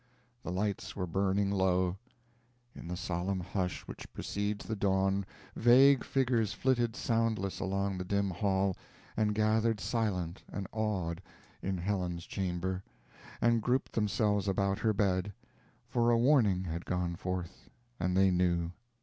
The 0.41 0.51
lights 0.51 0.95
were 0.95 1.05
burning 1.05 1.51
low. 1.51 1.95
In 2.73 2.87
the 2.87 2.97
solemn 2.97 3.39
hush 3.39 3.81
which 3.81 4.11
precedes 4.13 4.65
the 4.65 4.75
dawn 4.75 5.27
vague 5.55 6.03
figures 6.03 6.53
flitted 6.53 6.95
soundless 6.95 7.59
along 7.59 7.99
the 7.99 8.03
dim 8.03 8.31
hall 8.31 8.75
and 9.15 9.35
gathered 9.35 9.79
silent 9.79 10.41
and 10.51 10.65
awed 10.71 11.21
in 11.61 11.77
Helen's 11.77 12.25
chamber, 12.25 12.83
and 13.41 13.61
grouped 13.61 13.93
themselves 13.93 14.47
about 14.47 14.79
her 14.79 14.91
bed, 14.91 15.31
for 15.87 16.09
a 16.09 16.17
warning 16.17 16.63
had 16.63 16.83
gone 16.83 17.15
forth, 17.15 17.69
and 17.99 18.17
they 18.17 18.31
knew. 18.31 18.71